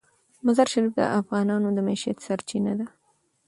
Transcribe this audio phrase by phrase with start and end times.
[0.45, 2.85] مزارشریف د افغانانو د معیشت سرچینه ده.